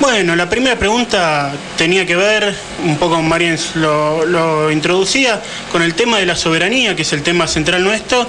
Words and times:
Bueno, 0.00 0.36
la 0.36 0.48
primera 0.48 0.78
pregunta 0.78 1.52
tenía 1.76 2.06
que 2.06 2.14
ver, 2.14 2.54
un 2.84 2.98
poco 2.98 3.20
Mariens 3.20 3.74
lo, 3.74 4.24
lo, 4.24 4.70
introducía, 4.70 5.42
con 5.72 5.82
el 5.82 5.94
tema 5.94 6.18
de 6.18 6.26
la 6.26 6.36
soberanía, 6.36 6.94
que 6.94 7.02
es 7.02 7.12
el 7.12 7.24
tema 7.24 7.48
central 7.48 7.82
nuestro, 7.82 8.24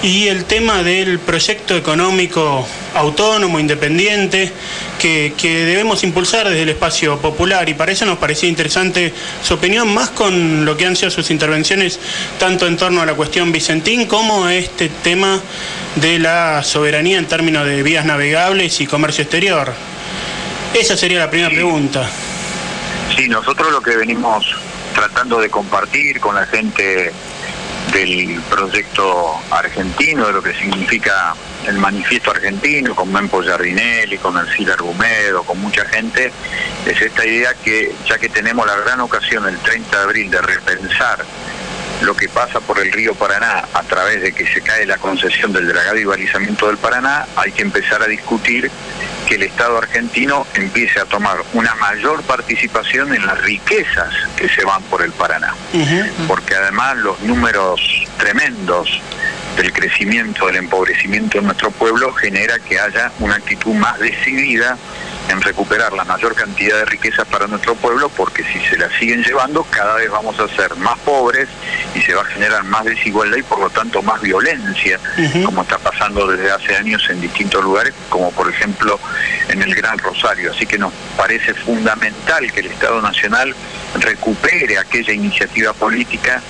y 0.00 0.28
el 0.28 0.44
tema 0.44 0.84
del 0.84 1.18
proyecto 1.18 1.76
económico 1.76 2.64
autónomo, 2.94 3.58
independiente, 3.58 4.52
que, 5.00 5.34
que, 5.36 5.64
debemos 5.64 6.04
impulsar 6.04 6.48
desde 6.48 6.62
el 6.62 6.68
espacio 6.68 7.18
popular. 7.18 7.68
Y 7.68 7.74
para 7.74 7.90
eso 7.90 8.06
nos 8.06 8.18
parecía 8.18 8.48
interesante 8.48 9.12
su 9.42 9.54
opinión, 9.54 9.92
más 9.92 10.10
con 10.10 10.64
lo 10.64 10.76
que 10.76 10.86
han 10.86 10.94
sido 10.94 11.10
sus 11.10 11.32
intervenciones, 11.32 11.98
tanto 12.38 12.68
en 12.68 12.76
torno 12.76 13.02
a 13.02 13.06
la 13.06 13.14
cuestión 13.14 13.50
Vicentín 13.50 14.06
como 14.06 14.44
a 14.44 14.54
este 14.54 14.88
tema 14.88 15.40
de 15.96 16.20
la 16.20 16.62
soberanía 16.62 17.18
en 17.18 17.26
términos 17.26 17.66
de 17.66 17.82
vías 17.82 18.04
navegables 18.04 18.80
y 18.80 18.86
comercio 18.86 19.22
exterior. 19.22 19.97
Esa 20.74 20.96
sería 20.96 21.20
la 21.20 21.30
primera 21.30 21.50
Sí. 21.50 21.56
pregunta. 21.56 22.08
Sí, 23.16 23.28
nosotros 23.28 23.70
lo 23.72 23.80
que 23.80 23.96
venimos 23.96 24.46
tratando 24.94 25.40
de 25.40 25.48
compartir 25.48 26.20
con 26.20 26.34
la 26.34 26.46
gente 26.46 27.12
del 27.92 28.40
proyecto 28.50 29.40
argentino, 29.50 30.26
de 30.26 30.32
lo 30.34 30.42
que 30.42 30.54
significa 30.54 31.34
el 31.66 31.78
manifiesto 31.78 32.30
argentino, 32.30 32.94
con 32.94 33.10
Mempo 33.12 33.42
Giardinelli, 33.42 34.18
con 34.18 34.36
Ercila 34.36 34.74
Argumedo, 34.74 35.42
con 35.42 35.58
mucha 35.60 35.84
gente, 35.86 36.30
es 36.86 37.00
esta 37.00 37.24
idea 37.24 37.54
que 37.54 37.94
ya 38.06 38.18
que 38.18 38.28
tenemos 38.28 38.66
la 38.66 38.76
gran 38.76 39.00
ocasión 39.00 39.46
el 39.48 39.56
30 39.58 39.96
de 39.96 40.02
abril 40.04 40.30
de 40.30 40.40
repensar 40.42 41.24
lo 42.02 42.14
que 42.14 42.28
pasa 42.28 42.60
por 42.60 42.78
el 42.78 42.92
río 42.92 43.14
Paraná 43.14 43.64
a 43.72 43.82
través 43.82 44.20
de 44.22 44.32
que 44.32 44.46
se 44.46 44.60
cae 44.60 44.86
la 44.86 44.98
concesión 44.98 45.52
del 45.52 45.66
dragado 45.66 45.96
y 45.98 46.04
balizamiento 46.04 46.68
del 46.68 46.76
Paraná, 46.76 47.26
hay 47.36 47.52
que 47.52 47.62
empezar 47.62 48.02
a 48.02 48.06
discutir 48.06 48.70
que 49.28 49.34
el 49.34 49.42
Estado 49.42 49.76
argentino 49.76 50.46
empiece 50.54 51.00
a 51.00 51.04
tomar 51.04 51.36
una 51.52 51.74
mayor 51.74 52.22
participación 52.22 53.14
en 53.14 53.26
las 53.26 53.38
riquezas 53.42 54.08
que 54.36 54.48
se 54.48 54.64
van 54.64 54.82
por 54.84 55.02
el 55.02 55.12
Paraná. 55.12 55.54
Porque 56.26 56.54
además 56.54 56.96
los 56.96 57.20
números 57.20 57.80
tremendos 58.16 58.88
del 59.56 59.72
crecimiento, 59.72 60.46
del 60.46 60.56
empobrecimiento 60.56 61.38
de 61.38 61.44
nuestro 61.44 61.70
pueblo 61.70 62.12
genera 62.14 62.58
que 62.58 62.80
haya 62.80 63.12
una 63.18 63.34
actitud 63.34 63.74
más 63.74 63.98
decidida 63.98 64.78
en 65.28 65.40
recuperar 65.42 65.92
la 65.92 66.04
mayor 66.04 66.34
cantidad 66.34 66.78
de 66.78 66.84
riquezas 66.86 67.26
para 67.28 67.46
nuestro 67.46 67.74
pueblo, 67.74 68.08
porque 68.08 68.42
si 68.44 68.60
se 68.60 68.76
la 68.76 68.88
siguen 68.98 69.22
llevando, 69.22 69.64
cada 69.64 69.94
vez 69.96 70.10
vamos 70.10 70.38
a 70.40 70.48
ser 70.48 70.74
más 70.76 70.98
pobres 71.00 71.48
y 71.94 72.00
se 72.00 72.14
va 72.14 72.22
a 72.22 72.24
generar 72.24 72.64
más 72.64 72.84
desigualdad 72.84 73.36
y 73.36 73.42
por 73.42 73.60
lo 73.60 73.70
tanto 73.70 74.02
más 74.02 74.20
violencia, 74.20 74.98
como 75.44 75.62
está 75.62 75.78
pasando 75.78 76.26
desde 76.26 76.50
hace 76.50 76.76
años 76.76 77.06
en 77.10 77.20
distintos 77.20 77.62
lugares, 77.62 77.94
como 78.08 78.30
por 78.32 78.48
ejemplo 78.48 78.98
en 79.48 79.62
el 79.62 79.74
Gran 79.74 79.98
Rosario. 79.98 80.52
Así 80.52 80.66
que 80.66 80.78
nos 80.78 80.92
parece 81.16 81.54
fundamental 81.54 82.50
que 82.52 82.60
el 82.60 82.66
Estado 82.66 83.00
Nacional 83.02 83.54
recupere 84.00 84.78
aquella 84.78 85.12
iniciativa 85.12 85.72
política 85.72 86.42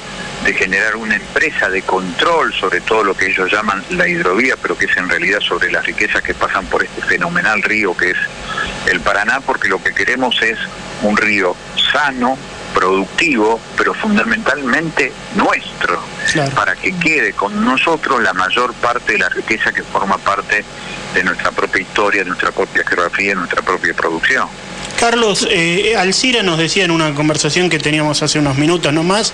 de 0.45 0.55
generar 0.55 0.97
una 0.97 1.17
empresa 1.17 1.69
de 1.69 1.83
control 1.83 2.55
sobre 2.55 2.81
todo 2.81 3.03
lo 3.05 3.15
que 3.17 3.27
ellos 3.27 3.51
llaman 3.51 3.85
la 3.91 4.09
hidrovía, 4.09 4.55
pero 4.61 4.77
que 4.77 4.87
es 4.87 4.97
en 4.97 5.09
realidad 5.09 5.41
sobre 5.41 5.71
las 5.71 5.85
riquezas 5.85 6.23
que 6.23 6.35
pasan 6.35 6.67
por 6.67 6.85
este 6.85 7.03
fenomenal 7.03 7.63
río 7.63 7.97
que 7.97 8.11
es 8.11 8.17
el 8.91 9.01
Paraná, 9.01 9.41
porque 9.41 9.69
lo 9.69 9.83
que 9.83 9.93
queremos 9.95 10.41
es 10.43 10.59
un 11.03 11.17
río 11.17 11.55
sano, 11.93 12.37
productivo, 12.75 13.61
pero 13.77 13.95
fundamentalmente 13.95 15.13
nuestro, 15.35 16.01
Claro. 16.33 16.51
para 16.55 16.77
que 16.77 16.93
quede 16.99 17.33
con 17.33 17.65
nosotros 17.65 18.23
la 18.23 18.33
mayor 18.35 18.73
parte 18.75 19.13
de 19.15 19.19
la 19.19 19.29
riqueza 19.31 19.73
que 19.73 19.83
forma 19.83 20.19
parte 20.19 20.65
de 21.15 21.25
nuestra 21.25 21.51
propia 21.51 21.81
historia, 21.81 22.23
de 22.23 22.29
nuestra 22.29 22.53
propia 22.53 22.85
geografía, 22.87 23.31
de 23.31 23.35
nuestra 23.37 23.63
propia 23.63 23.95
producción. 23.95 24.49
Carlos, 24.99 25.47
eh, 25.49 25.95
Alcira 25.97 26.43
nos 26.43 26.59
decía 26.59 26.85
en 26.85 26.91
una 26.91 27.15
conversación 27.15 27.71
que 27.71 27.79
teníamos 27.79 28.21
hace 28.25 28.41
unos 28.41 28.59
minutos 28.59 28.93
nomás 28.93 29.33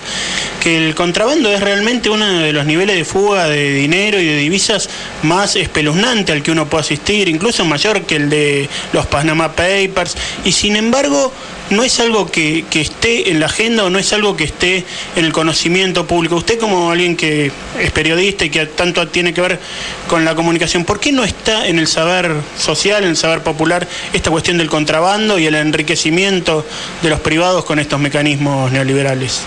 que 0.61 0.77
el 0.77 0.93
contrabando 0.93 1.51
es 1.51 1.59
realmente 1.59 2.11
uno 2.11 2.39
de 2.39 2.53
los 2.53 2.67
niveles 2.67 2.95
de 2.95 3.03
fuga 3.03 3.47
de 3.47 3.73
dinero 3.73 4.21
y 4.21 4.25
de 4.25 4.37
divisas 4.37 4.91
más 5.23 5.55
espeluznante 5.55 6.33
al 6.33 6.43
que 6.43 6.51
uno 6.51 6.69
puede 6.69 6.81
asistir, 6.81 7.27
incluso 7.29 7.65
mayor 7.65 8.03
que 8.03 8.17
el 8.17 8.29
de 8.29 8.69
los 8.93 9.07
Panama 9.07 9.53
Papers, 9.53 10.15
y 10.43 10.51
sin 10.51 10.75
embargo 10.75 11.33
no 11.69 11.83
es 11.83 11.99
algo 11.99 12.29
que, 12.29 12.65
que 12.69 12.81
esté 12.81 13.31
en 13.31 13.39
la 13.39 13.47
agenda 13.47 13.83
o 13.83 13.89
no 13.89 13.99
es 13.99 14.13
algo 14.13 14.35
que 14.35 14.43
esté 14.43 14.85
en 15.15 15.25
el 15.25 15.33
conocimiento 15.33 16.05
público. 16.05 16.35
Usted 16.35 16.59
como 16.59 16.91
alguien 16.91 17.15
que 17.15 17.51
es 17.79 17.91
periodista 17.91 18.45
y 18.45 18.49
que 18.49 18.65
tanto 18.67 19.07
tiene 19.07 19.33
que 19.33 19.41
ver 19.41 19.59
con 20.07 20.25
la 20.25 20.35
comunicación, 20.35 20.85
¿por 20.85 20.99
qué 20.99 21.11
no 21.11 21.23
está 21.23 21.67
en 21.67 21.79
el 21.79 21.87
saber 21.87 22.35
social, 22.57 23.03
en 23.03 23.09
el 23.09 23.17
saber 23.17 23.41
popular, 23.41 23.87
esta 24.13 24.29
cuestión 24.29 24.57
del 24.57 24.69
contrabando 24.69 25.39
y 25.39 25.47
el 25.47 25.55
enriquecimiento 25.55 26.65
de 27.01 27.09
los 27.09 27.19
privados 27.19 27.65
con 27.65 27.79
estos 27.79 27.99
mecanismos 27.99 28.71
neoliberales? 28.71 29.43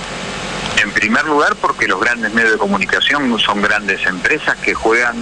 En 0.80 0.92
primer 0.92 1.24
lugar, 1.24 1.56
porque 1.56 1.88
los 1.88 2.00
grandes 2.00 2.32
medios 2.32 2.52
de 2.52 2.58
comunicación 2.58 3.36
son 3.40 3.60
grandes 3.62 4.04
empresas 4.06 4.56
que 4.58 4.74
juegan 4.74 5.16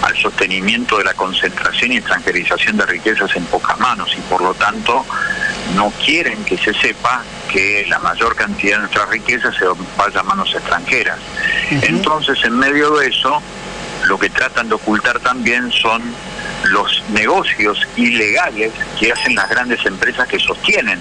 al 0.00 0.16
sostenimiento 0.16 0.98
de 0.98 1.04
la 1.04 1.14
concentración 1.14 1.92
y 1.92 1.98
extranjerización 1.98 2.78
de 2.78 2.86
riquezas 2.86 3.34
en 3.36 3.44
pocas 3.44 3.78
manos 3.78 4.10
y 4.16 4.20
por 4.22 4.42
lo 4.42 4.54
tanto 4.54 5.04
no 5.74 5.90
quieren 6.04 6.44
que 6.44 6.58
se 6.58 6.74
sepa 6.74 7.22
que 7.50 7.86
la 7.88 7.98
mayor 7.98 8.34
cantidad 8.34 8.76
de 8.76 8.80
nuestras 8.80 9.08
riquezas 9.08 9.54
se 9.56 9.64
vaya 9.96 10.20
a 10.20 10.22
manos 10.22 10.54
extranjeras. 10.54 11.18
Entonces, 11.70 12.38
en 12.44 12.58
medio 12.58 12.90
de 12.96 13.08
eso, 13.08 13.42
lo 14.06 14.18
que 14.18 14.30
tratan 14.30 14.68
de 14.68 14.74
ocultar 14.74 15.20
también 15.20 15.70
son 15.70 16.02
los 16.64 17.02
negocios 17.10 17.86
ilegales 17.96 18.72
que 18.98 19.12
hacen 19.12 19.34
las 19.34 19.48
grandes 19.48 19.84
empresas 19.84 20.28
que 20.28 20.38
sostienen 20.38 20.98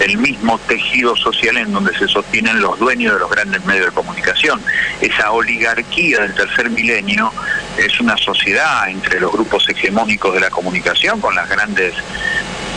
el 0.00 0.16
mismo 0.16 0.58
tejido 0.58 1.14
social 1.16 1.56
en 1.58 1.72
donde 1.72 1.96
se 1.96 2.08
sostienen 2.08 2.60
los 2.60 2.78
dueños 2.78 3.14
de 3.14 3.20
los 3.20 3.30
grandes 3.30 3.64
medios 3.64 3.86
de 3.86 3.92
comunicación. 3.92 4.60
Esa 5.00 5.30
oligarquía 5.30 6.20
del 6.20 6.34
tercer 6.34 6.70
milenio 6.70 7.32
es 7.76 8.00
una 8.00 8.16
sociedad 8.16 8.88
entre 8.88 9.20
los 9.20 9.32
grupos 9.32 9.68
hegemónicos 9.68 10.34
de 10.34 10.40
la 10.40 10.50
comunicación 10.50 11.20
con 11.20 11.34
las 11.34 11.48
grandes 11.48 11.94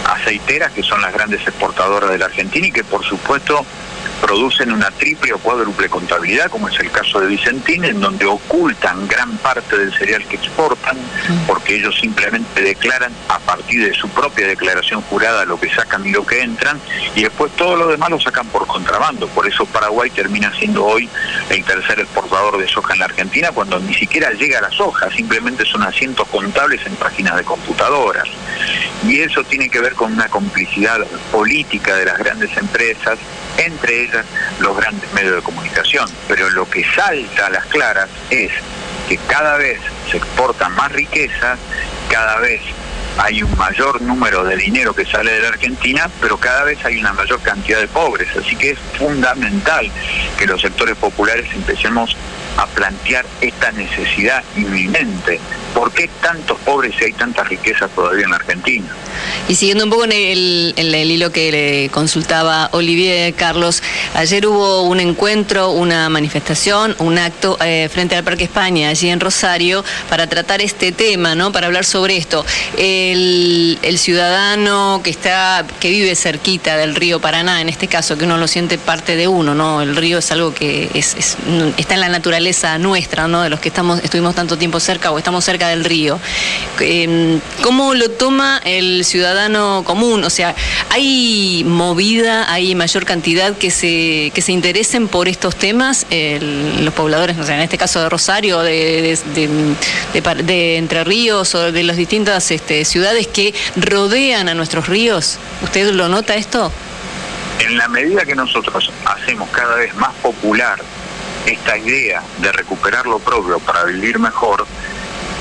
aceiteras 0.06 0.72
que 0.72 0.84
son 0.84 1.02
las 1.02 1.14
grandes 1.14 1.42
exportadoras 1.42 2.10
de 2.10 2.18
la 2.18 2.26
Argentina 2.26 2.68
y 2.68 2.72
que 2.72 2.84
por 2.84 3.04
supuesto 3.04 3.66
producen 4.22 4.72
una 4.72 4.92
triple 4.92 5.34
o 5.34 5.38
cuádruple 5.38 5.90
contabilidad, 5.90 6.50
como 6.50 6.68
es 6.70 6.80
el 6.80 6.92
caso 6.92 7.20
de 7.20 7.28
Vicentín, 7.28 7.86
en 7.86 8.00
donde 8.00 8.26
ocultan 8.26 9.08
gran 9.08 9.38
parte 9.38 9.78
del 9.78 9.94
cereal 9.94 10.26
que 10.26 10.36
exportan, 10.38 10.98
porque 11.48 11.76
ellos 11.76 11.98
simplemente 12.00 12.62
declaran 12.62 13.12
a 13.30 13.40
partir 13.40 13.88
de 13.88 13.94
su 13.94 14.10
propia 14.10 14.48
declaración 14.48 15.02
jurada 15.02 15.46
lo 15.46 15.60
que 15.60 15.74
sacan 15.74 16.06
y 16.06 16.12
lo 16.12 16.26
que 16.26 16.42
entran, 16.42 16.80
y 17.16 17.24
después 17.24 17.52
todo 17.54 17.76
lo 17.76 17.88
demás 17.88 18.10
lo 18.10 18.20
sacan 18.20 18.48
por 18.48 18.68
contrabando. 18.68 19.28
Por 19.28 19.48
eso 19.48 19.66
Paraguay 19.66 20.10
termina 20.10 20.52
siendo 20.58 20.86
hoy 20.86 21.10
el 21.50 21.64
tercer 21.64 22.00
exportador 22.00 22.58
de 22.58 22.68
soja 22.68 22.94
en 22.94 23.00
la 23.00 23.06
Argentina, 23.06 23.52
cuando 23.52 23.80
ni 23.80 23.94
siquiera 23.94 24.32
llega 24.32 24.60
a 24.60 24.64
la 24.64 24.72
soja, 24.72 25.10
simplemente 25.12 25.66
son 25.66 25.84
asientos 25.84 26.28
contables 26.30 26.86
en 26.86 26.96
páginas 26.96 27.38
de 27.38 27.44
computadoras. 27.44 28.28
Y 29.08 29.20
eso 29.22 29.44
tiene 29.44 29.70
que 29.70 29.80
ver 29.80 29.94
con 29.94 30.14
una 30.14 30.28
complicidad 30.30 31.00
política 31.32 31.96
de 31.96 32.06
las 32.06 32.18
grandes 32.18 32.56
empresas, 32.58 33.20
entre 33.58 34.04
ellas 34.04 34.26
los 34.60 34.76
grandes 34.78 35.12
medios 35.14 35.36
de 35.36 35.42
comunicación. 35.42 36.10
Pero 36.28 36.50
lo 36.52 36.70
que 36.70 36.84
salta 36.94 37.48
a 37.48 37.50
las 37.50 37.66
claras 37.66 38.10
es 38.30 38.52
que 39.08 39.18
cada 39.18 39.58
vez 39.58 39.80
se 40.10 40.18
exporta 40.18 40.70
más 40.70 40.92
riqueza, 40.92 41.58
cada 42.10 42.40
vez 42.40 42.62
hay 43.18 43.44
un 43.44 43.58
mayor 43.58 44.02
número 44.02 44.44
de 44.44 44.58
dinero 44.58 44.94
que 44.94 45.06
sale 45.06 45.32
de 45.32 45.42
la 45.42 45.50
Argentina, 45.50 46.10
pero 46.20 46.38
cada 46.38 46.64
vez 46.64 46.84
hay 46.84 47.00
una 47.00 47.14
mayor 47.14 47.42
cantidad 47.42 47.80
de 47.80 47.88
pobres. 47.88 48.28
Así 48.36 48.56
que 48.56 48.72
es 48.72 48.80
fundamental 48.98 49.90
que 50.38 50.46
los 50.46 50.62
sectores 50.62 50.96
populares 50.98 51.48
empecemos 51.54 52.16
a 52.58 52.68
plantear 52.68 53.26
esta 53.42 53.72
necesidad 53.72 54.44
inminente. 54.56 55.40
¿Por 55.74 55.92
qué 55.92 56.10
tantos 56.22 56.58
pobres 56.60 56.94
y 57.02 57.06
hay 57.06 57.14
tanta 57.14 57.44
riqueza 57.44 57.90
todavía 57.90 58.24
en 58.24 58.30
la 58.30 58.38
Argentina? 58.38 58.88
Y 59.50 59.56
siguiendo 59.56 59.84
un 59.84 59.90
poco 59.90 60.06
en 60.06 60.14
el, 60.14 60.74
hilo 60.96 61.32
que 61.34 61.52
le 61.52 61.90
consultaba 61.90 62.70
Olivier 62.72 63.34
Carlos, 63.34 63.84
ayer 64.14 64.48
hubo 64.48 64.84
un 64.84 65.02
encuentro, 65.02 65.72
una 65.72 66.08
manifestación, 66.10 66.96
un 67.00 67.18
acto 67.18 67.58
eh, 67.62 67.90
frente 67.92 68.16
al 68.16 68.24
Parque 68.24 68.46
España, 68.46 68.88
allí 68.90 69.10
en 69.10 69.20
Rosario, 69.20 69.84
para 70.10 70.28
tratar 70.28 70.62
este 70.62 70.94
tema, 70.94 71.36
¿no? 71.36 71.52
Para 71.52 71.68
hablar 71.68 71.84
sobre 71.84 72.16
esto. 72.16 72.46
El, 72.78 73.78
ciudadano 73.98 75.02
que 75.04 75.10
está, 75.10 75.66
que 75.80 75.90
vive 75.90 76.16
cerquita 76.16 76.78
del 76.78 76.96
río 76.96 77.20
Paraná, 77.20 77.62
en 77.62 77.70
este 77.70 77.88
caso, 77.88 78.18
que 78.18 78.26
uno 78.26 78.38
lo 78.38 78.48
siente 78.48 78.78
parte 78.78 79.16
de 79.16 79.28
uno, 79.28 79.56
¿no? 79.56 79.82
El 79.82 79.96
río 79.96 80.20
es 80.20 80.32
algo 80.32 80.54
que 80.54 80.90
es, 80.94 81.16
es- 81.16 81.38
está 81.78 81.96
en 81.96 82.02
la 82.02 82.10
naturaleza 82.10 82.45
nuestra, 82.80 83.28
¿no? 83.28 83.42
De 83.42 83.50
los 83.50 83.60
que 83.60 83.70
estamos, 83.70 84.04
estuvimos 84.04 84.36
tanto 84.36 84.58
tiempo 84.58 84.80
cerca 84.80 85.12
o 85.12 85.18
estamos 85.18 85.44
cerca 85.44 85.68
del 85.70 85.84
río. 85.84 86.20
Em, 86.80 87.40
¿Cómo 87.64 87.94
lo 87.96 88.10
toma 88.10 88.62
el 88.64 89.04
ciudadano 89.04 89.84
común? 89.86 90.24
O 90.24 90.30
sea, 90.30 90.56
¿hay 90.90 91.64
movida, 91.66 92.52
hay 92.52 92.76
mayor 92.76 93.06
cantidad 93.06 93.58
que 93.58 93.72
se, 93.72 94.32
que 94.34 94.42
se 94.42 94.52
interesen 94.52 95.08
por 95.08 95.28
estos 95.28 95.56
temas? 95.56 96.06
los 96.10 96.94
pobladores, 96.94 97.36
no 97.36 97.44
sé, 97.44 97.54
en 97.54 97.62
este 97.62 97.78
caso 97.78 98.02
de 98.02 98.10
Rosario, 98.10 98.62
de, 98.62 99.18
de, 100.14 100.78
Entre 100.78 101.04
Ríos 101.04 101.56
o 101.56 101.72
de 101.72 101.84
las 101.84 101.98
distintas 101.98 102.52
este, 102.52 102.86
ciudades 102.86 103.28
que 103.28 103.54
rodean 103.76 104.50
a 104.50 104.54
nuestros 104.54 104.88
ríos. 104.88 105.40
¿Usted 105.62 105.92
lo 105.92 106.08
nota 106.10 106.36
esto? 106.36 106.72
En 107.60 107.78
la 107.78 107.88
medida 107.88 108.26
que 108.26 108.36
nosotros 108.36 108.92
hacemos 109.06 109.50
cada 109.50 109.76
vez 109.76 109.96
más 109.96 110.14
popular 110.16 110.80
esta 111.46 111.78
idea 111.78 112.22
de 112.40 112.52
recuperar 112.52 113.06
lo 113.06 113.20
propio 113.20 113.60
para 113.60 113.84
vivir 113.86 114.20
mejor, 114.20 114.66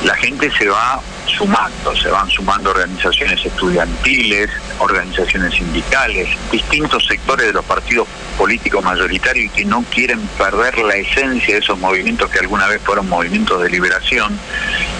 la 0.04 0.14
gente 0.16 0.50
se 0.50 0.68
va 0.68 1.00
sumando, 1.26 1.96
se 1.96 2.08
van 2.10 2.28
sumando 2.28 2.70
organizaciones 2.70 3.44
estudiantiles, 3.44 4.50
organizaciones 4.78 5.54
sindicales, 5.54 6.28
distintos 6.52 7.06
sectores 7.06 7.46
de 7.46 7.52
los 7.54 7.64
partidos 7.64 8.06
políticos 8.36 8.84
mayoritarios 8.84 9.52
que 9.52 9.64
no 9.64 9.82
quieren 9.90 10.20
perder 10.38 10.78
la 10.78 10.96
esencia 10.96 11.54
de 11.54 11.60
esos 11.60 11.78
movimientos 11.78 12.30
que 12.30 12.40
alguna 12.40 12.66
vez 12.66 12.80
fueron 12.82 13.08
movimientos 13.08 13.62
de 13.62 13.70
liberación 13.70 14.38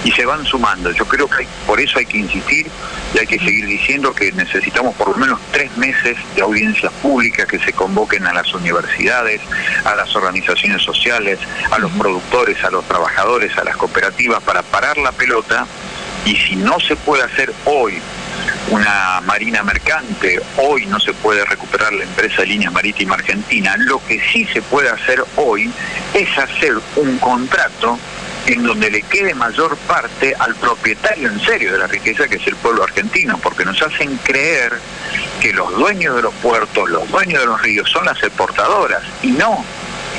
y 0.04 0.12
se 0.12 0.24
van 0.24 0.44
sumando. 0.44 0.90
Yo 0.92 1.06
creo 1.06 1.28
que 1.28 1.46
por 1.66 1.80
eso 1.80 1.98
hay 1.98 2.06
que 2.06 2.18
insistir 2.18 2.70
y 3.14 3.18
hay 3.18 3.26
que 3.26 3.38
seguir 3.38 3.66
diciendo 3.66 4.14
que 4.14 4.30
necesitamos 4.32 4.94
por 4.94 5.08
lo 5.08 5.16
menos 5.16 5.40
tres 5.50 5.76
meses 5.76 6.16
de 6.36 6.42
audiencias 6.42 6.92
públicas 7.02 7.46
que 7.46 7.58
se 7.58 7.72
convoquen 7.72 8.26
a 8.26 8.32
las 8.32 8.52
universidades, 8.52 9.40
a 9.84 9.94
las 9.94 10.14
organizaciones 10.14 10.82
sociales, 10.82 11.38
a 11.70 11.78
los 11.78 11.90
productores, 11.92 12.62
a 12.62 12.70
los 12.70 12.84
trabajadores, 12.84 13.56
a 13.56 13.64
las 13.64 13.76
cooperativas 13.76 14.42
para 14.42 14.62
parar 14.62 14.98
la 14.98 15.12
pelota 15.12 15.66
y 16.24 16.36
si 16.36 16.56
no 16.56 16.78
se 16.80 16.96
puede 16.96 17.22
hacer 17.22 17.52
hoy 17.64 18.00
una 18.70 19.20
marina 19.22 19.62
mercante, 19.62 20.40
hoy 20.56 20.86
no 20.86 20.98
se 20.98 21.12
puede 21.12 21.44
recuperar 21.44 21.92
la 21.92 22.04
empresa 22.04 22.42
de 22.42 22.48
Línea 22.48 22.70
Marítima 22.70 23.14
Argentina, 23.14 23.74
lo 23.78 24.04
que 24.06 24.20
sí 24.32 24.46
se 24.52 24.62
puede 24.62 24.88
hacer 24.88 25.22
hoy 25.36 25.70
es 26.14 26.38
hacer 26.38 26.74
un 26.96 27.18
contrato 27.18 27.98
en 28.46 28.62
donde 28.62 28.90
le 28.90 29.02
quede 29.02 29.34
mayor 29.34 29.76
parte 29.86 30.34
al 30.38 30.54
propietario 30.56 31.28
en 31.28 31.40
serio 31.40 31.72
de 31.72 31.78
la 31.78 31.86
riqueza 31.86 32.28
que 32.28 32.36
es 32.36 32.46
el 32.46 32.56
pueblo 32.56 32.82
argentino, 32.82 33.38
porque 33.38 33.64
nos 33.64 33.80
hacen 33.82 34.16
creer 34.18 34.72
que 35.40 35.52
los 35.52 35.74
dueños 35.76 36.16
de 36.16 36.22
los 36.22 36.34
puertos, 36.34 36.88
los 36.90 37.08
dueños 37.10 37.40
de 37.40 37.46
los 37.46 37.62
ríos 37.62 37.90
son 37.90 38.04
las 38.04 38.22
exportadoras, 38.22 39.02
y 39.22 39.28
no, 39.28 39.64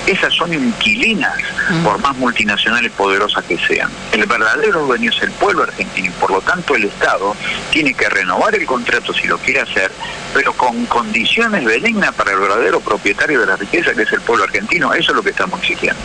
esas 0.05 0.33
son 0.33 0.53
inquilinas, 0.53 1.33
mm. 1.69 1.83
por 1.83 1.99
más 1.99 2.15
multinacionales 2.17 2.91
poderosas 2.91 3.43
que 3.45 3.57
sean. 3.57 3.89
El 4.11 4.25
verdadero 4.25 4.85
dueño 4.85 5.11
es 5.11 5.21
el 5.21 5.31
pueblo 5.31 5.63
argentino 5.63 6.07
y 6.07 6.11
por 6.11 6.31
lo 6.31 6.41
tanto 6.41 6.75
el 6.75 6.85
Estado 6.85 7.35
tiene 7.71 7.93
que 7.93 8.09
renovar 8.09 8.55
el 8.55 8.65
contrato 8.65 9.13
si 9.13 9.27
lo 9.27 9.37
quiere 9.37 9.61
hacer, 9.61 9.91
pero 10.33 10.53
con 10.53 10.85
condiciones 10.85 11.63
benignas 11.65 12.13
para 12.13 12.31
el 12.31 12.39
verdadero 12.39 12.79
propietario 12.79 13.39
de 13.39 13.47
la 13.47 13.55
riqueza 13.55 13.93
que 13.93 14.03
es 14.03 14.11
el 14.13 14.21
pueblo 14.21 14.43
argentino. 14.43 14.93
Eso 14.93 15.11
es 15.11 15.15
lo 15.15 15.23
que 15.23 15.31
estamos 15.31 15.59
exigiendo. 15.61 15.99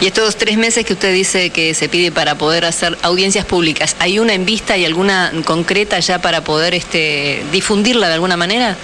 Y 0.00 0.06
estos 0.06 0.36
tres 0.36 0.56
meses 0.56 0.84
que 0.84 0.94
usted 0.94 1.12
dice 1.12 1.50
que 1.50 1.74
se 1.74 1.88
pide 1.88 2.10
para 2.12 2.36
poder 2.36 2.64
hacer 2.64 2.98
audiencias 3.02 3.44
públicas, 3.44 3.96
¿hay 3.98 4.18
una 4.18 4.34
en 4.34 4.44
vista 4.44 4.76
y 4.76 4.84
alguna 4.84 5.32
concreta 5.44 5.98
ya 6.00 6.20
para 6.20 6.42
poder 6.42 6.74
este, 6.74 7.44
difundirla 7.52 8.08
de 8.08 8.14
alguna 8.14 8.36
manera? 8.36 8.76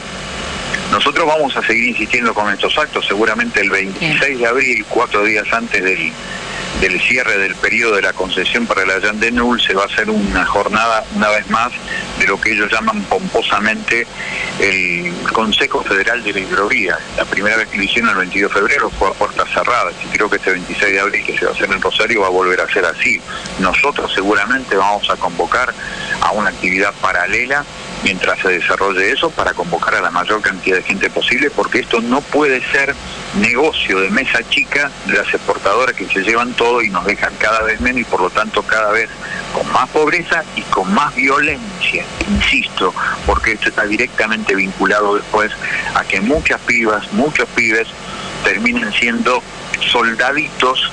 Nosotros 0.90 1.26
vamos 1.26 1.56
a 1.56 1.62
seguir 1.62 1.88
insistiendo 1.88 2.32
con 2.32 2.52
estos 2.52 2.76
actos, 2.78 3.06
seguramente 3.06 3.60
el 3.60 3.70
26 3.70 4.38
de 4.38 4.46
abril, 4.46 4.84
cuatro 4.88 5.22
días 5.22 5.46
antes 5.52 5.84
del, 5.84 6.12
del 6.80 7.00
cierre 7.00 7.38
del 7.38 7.54
periodo 7.56 7.96
de 7.96 8.02
la 8.02 8.12
concesión 8.12 8.66
para 8.66 8.82
Allán 8.82 9.20
de 9.20 9.30
Null, 9.30 9.60
se 9.60 9.74
va 9.74 9.82
a 9.82 9.86
hacer 9.86 10.08
una 10.08 10.46
jornada, 10.46 11.04
una 11.14 11.28
vez 11.28 11.48
más, 11.50 11.72
de 12.18 12.26
lo 12.26 12.40
que 12.40 12.52
ellos 12.52 12.70
llaman 12.72 13.02
pomposamente 13.02 14.06
el 14.60 15.12
Consejo 15.32 15.82
Federal 15.82 16.22
de 16.22 16.32
la 16.32 16.40
Hidrovía. 16.40 16.98
La 17.16 17.24
primera 17.24 17.56
vez 17.56 17.68
que 17.68 17.76
lo 17.76 17.82
hicieron 17.82 18.10
el 18.10 18.16
22 18.16 18.50
de 18.50 18.60
febrero 18.60 18.90
fue 18.90 19.08
a 19.08 19.12
puertas 19.12 19.48
cerradas 19.50 19.94
y 20.04 20.08
creo 20.08 20.30
que 20.30 20.36
este 20.36 20.52
26 20.52 20.92
de 20.92 21.00
abril 21.00 21.24
que 21.24 21.38
se 21.38 21.44
va 21.44 21.50
a 21.50 21.54
hacer 21.54 21.70
en 21.70 21.80
Rosario 21.80 22.22
va 22.22 22.28
a 22.28 22.30
volver 22.30 22.60
a 22.60 22.68
ser 22.72 22.84
así. 22.84 23.20
Nosotros 23.58 24.12
seguramente 24.14 24.76
vamos 24.76 25.08
a 25.10 25.16
convocar 25.16 25.74
a 26.20 26.32
una 26.32 26.50
actividad 26.50 26.94
paralela 27.00 27.64
mientras 28.02 28.38
se 28.40 28.48
desarrolle 28.48 29.12
eso 29.12 29.30
para 29.30 29.54
convocar 29.54 29.94
a 29.94 30.00
la 30.00 30.10
mayor 30.10 30.40
cantidad 30.40 30.76
de 30.76 30.82
gente 30.82 31.10
posible, 31.10 31.50
porque 31.50 31.80
esto 31.80 32.00
no 32.00 32.20
puede 32.20 32.62
ser 32.70 32.94
negocio 33.40 34.00
de 34.00 34.10
mesa 34.10 34.40
chica 34.48 34.90
de 35.06 35.14
las 35.14 35.32
exportadoras 35.32 35.94
que 35.94 36.06
se 36.06 36.22
llevan 36.22 36.52
todo 36.54 36.82
y 36.82 36.90
nos 36.90 37.04
dejan 37.04 37.34
cada 37.38 37.62
vez 37.62 37.80
menos 37.80 38.00
y 38.00 38.04
por 38.04 38.20
lo 38.20 38.30
tanto 38.30 38.62
cada 38.62 38.92
vez 38.92 39.08
con 39.52 39.70
más 39.72 39.88
pobreza 39.90 40.44
y 40.56 40.62
con 40.62 40.92
más 40.92 41.14
violencia, 41.14 42.04
insisto, 42.28 42.94
porque 43.26 43.52
esto 43.52 43.68
está 43.68 43.84
directamente 43.84 44.54
vinculado 44.54 45.16
después 45.16 45.52
a 45.94 46.04
que 46.04 46.20
muchas 46.20 46.60
pibas, 46.62 47.12
muchos 47.12 47.48
pibes 47.50 47.88
terminen 48.44 48.92
siendo 48.92 49.42
soldaditos 49.90 50.92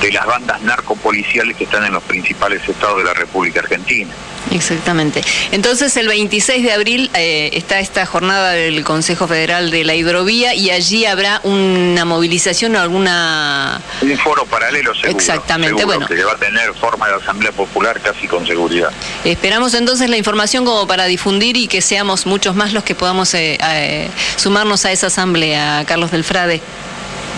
de 0.00 0.12
las 0.12 0.26
bandas 0.26 0.60
narcopoliciales 0.62 1.56
que 1.56 1.64
están 1.64 1.84
en 1.84 1.92
los 1.92 2.02
principales 2.02 2.66
estados 2.68 2.98
de 2.98 3.04
la 3.04 3.14
República 3.14 3.60
Argentina. 3.60 4.12
Exactamente. 4.50 5.22
Entonces, 5.52 5.96
el 5.96 6.08
26 6.08 6.64
de 6.64 6.72
abril 6.72 7.10
eh, 7.14 7.50
está 7.52 7.78
esta 7.78 8.04
jornada 8.06 8.50
del 8.52 8.82
Consejo 8.84 9.28
Federal 9.28 9.70
de 9.70 9.84
la 9.84 9.94
Hidrovía 9.94 10.54
y 10.54 10.70
allí 10.70 11.04
habrá 11.04 11.40
una 11.44 12.04
movilización 12.04 12.74
o 12.74 12.80
alguna... 12.80 13.80
Un 14.00 14.18
foro 14.18 14.44
paralelo, 14.46 14.94
seguro. 14.94 15.10
Exactamente, 15.10 15.84
bueno. 15.84 16.06
Que 16.06 16.24
va 16.24 16.32
a 16.32 16.36
tener 16.36 16.72
forma 16.74 17.08
de 17.08 17.14
Asamblea 17.16 17.52
Popular 17.52 18.00
casi 18.00 18.26
con 18.26 18.46
seguridad. 18.46 18.90
Esperamos 19.24 19.74
entonces 19.74 20.08
la 20.10 20.16
información 20.16 20.64
como 20.64 20.86
para 20.86 21.04
difundir 21.04 21.56
y 21.56 21.68
que 21.68 21.80
seamos 21.80 22.26
muchos 22.26 22.56
más 22.56 22.72
los 22.72 22.82
que 22.82 22.94
podamos 22.94 23.34
eh, 23.34 23.58
eh, 23.62 24.08
sumarnos 24.36 24.84
a 24.84 24.92
esa 24.92 25.08
asamblea, 25.08 25.84
Carlos 25.86 26.10
del 26.10 26.24
Frade. 26.24 26.60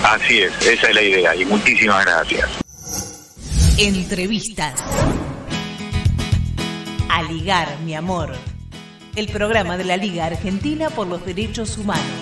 Así 0.04 0.40
es, 0.40 0.52
esa 0.66 0.88
es 0.88 0.94
la 0.94 1.02
idea 1.02 1.34
y 1.36 1.44
muchísimas 1.44 2.04
gracias. 2.04 2.48
Entrevistas. 3.78 4.74
A 7.08 7.22
ligar, 7.22 7.78
mi 7.84 7.94
amor. 7.94 8.32
El 9.14 9.28
programa 9.28 9.76
de 9.76 9.84
la 9.84 9.96
Liga 9.96 10.26
Argentina 10.26 10.90
por 10.90 11.06
los 11.06 11.24
Derechos 11.24 11.78
Humanos. 11.78 12.21